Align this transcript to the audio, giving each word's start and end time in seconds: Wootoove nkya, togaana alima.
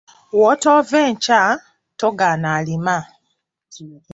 Wootoove 0.39 0.99
nkya, 1.13 1.39
togaana 1.99 2.47
alima. 2.59 2.97